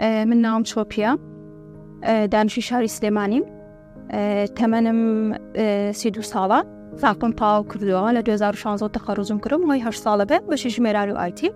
[0.00, 1.18] آه، من نام شوبيا
[2.04, 3.42] آه، دانشی شاري سليماني
[4.10, 5.34] آه، تمنم
[5.92, 10.66] سيدو و فاقم زاکم كردوا کردووە لە 2016 تەخەڕزم کردم هۆی هە ساڵە بێت بەشی
[10.70, 11.50] ژمێرار و آیتی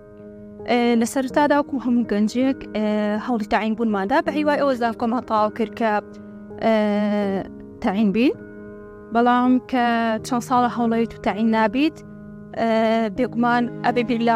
[1.01, 2.59] لە سەرتادا و هەم گەنجێک
[3.27, 5.89] هەڵی تاین بوونماندا بە هیوای ئەوە زاکۆمە تاو کرد کە
[7.81, 8.33] تاین بین
[9.13, 9.85] بەڵام کە
[10.27, 11.97] چەند ساڵە هەوڵەیت و تاین نابیت
[13.17, 14.35] بێگومان ئەبێ بیر لە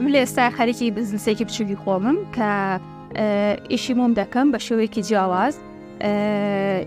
[0.00, 2.50] من لە ئێستا خەرێکی بزنسێکی بچووی خۆمم کە
[3.72, 5.54] ئیشی مۆم دەکەم بە شێوەیەکی جیاواز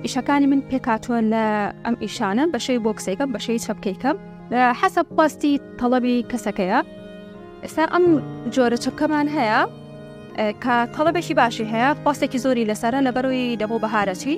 [0.03, 1.45] ئیشەکانی من پێکاتوە لە
[1.85, 4.15] ئەم ئیشانە بەشەی بۆکسێکەکە بەشەی چەپکەیکەم
[4.51, 6.79] لە حەسە پاستی تەڵەبی کەسەکەیە
[7.65, 8.05] ئێستا ئەم
[8.55, 9.59] جۆرە چەپکەمان هەیە
[10.63, 14.35] کە تەڵەبێکی باشی هەیە پاستێکی زۆری لەسرە لە بەرەوەی دەبۆ بەهارەتی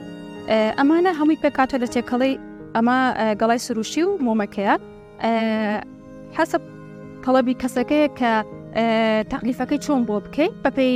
[0.80, 2.34] ئەمانە هەمووی پێکاتوە لە تێکەڵی
[2.76, 3.00] ئەمە
[3.40, 4.76] گەڵای سروشی و مۆمەکەیە
[6.38, 6.58] حەسە
[7.26, 8.32] تەڵەبی کەسەکەیە کە
[8.76, 10.90] تاقلیفەکەی چۆن بۆ بکەیت بەپی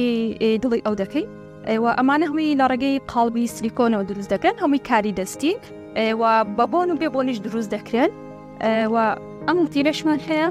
[0.64, 1.26] دڵی ئەو دەکەی
[1.70, 5.54] ئێوە ئەمانە هەمووی لە ڕێگەی قالبی سلیکۆنەوە دروست دەکەن هەمووی کاری دەستی
[6.00, 8.12] ئێوە بەبوون و بێبوونیش دروست دەکرێن
[9.48, 10.48] ئەم تیرەشمان هەیە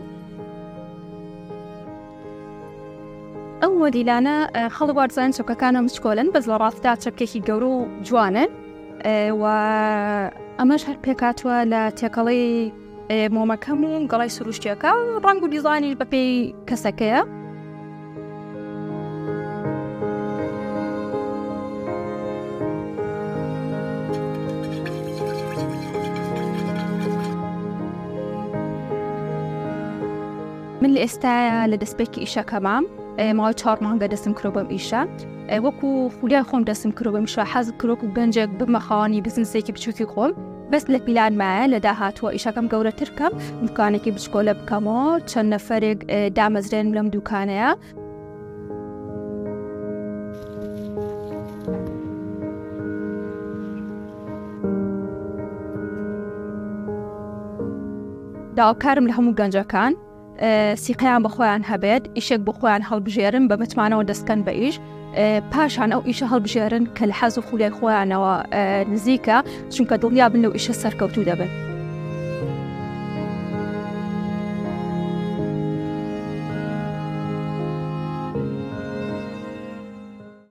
[3.62, 4.36] ئەو وەدیلانە
[4.76, 8.50] خەڵ وارزان چۆکەکانە مچکۆلن بەز لە ڕاستدا چەپکێکی گەورە و جوانن
[10.58, 12.44] ئەمەش هەر پێکاتوە لە تێکەڵی
[13.34, 14.90] مۆمەکەم و گەڵای سروشتیەکە
[15.26, 17.20] ڕنگ و دیزانیش بە پێی کەسەکەیە
[30.82, 32.84] من لە ئێستاە لە دەستپێکی ئیشەکەمام
[33.36, 35.02] ماوەی چهار مانگە دەستم کرۆ بەم ئیشە
[35.66, 40.32] وەکو خولیا خۆم دەستم کرۆ بەم شە حەز کرۆک و گەنجێک بمەخاوانی بزنسێکی بچووکی خۆم
[40.72, 43.32] بەس لە پیلانمایە لە داهاتوە ئیشەکەم گەورەتر کەم
[43.66, 45.98] دوکانێکی بچکۆلە بکەمەوە چەند نەفرێک
[46.38, 47.72] دامەزرێن لەم دوکانەیە
[58.58, 59.92] داواکارم لە هەموو گەنجەکان
[60.82, 64.76] سیقیان بەخۆیان هەبێت ئیشێک بخۆیان هەڵبژێرن بە متمانەوە دەستکەن بە ئیش
[65.52, 68.34] پاشان ئەو ئیشە هەڵبژێرن کە لە حەز و خولیای خۆیانەوە
[68.92, 69.38] نزیکە
[69.74, 71.67] چونکە دڵیا بن لەو ئیشە سەرکەوتو دەبن.